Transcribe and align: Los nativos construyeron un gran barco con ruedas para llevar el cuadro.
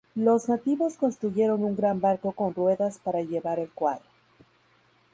Los 0.15 0.49
nativos 0.49 0.97
construyeron 0.97 1.63
un 1.63 1.75
gran 1.75 2.01
barco 2.01 2.31
con 2.31 2.55
ruedas 2.55 2.97
para 2.97 3.21
llevar 3.21 3.59
el 3.59 3.69
cuadro. 3.69 4.01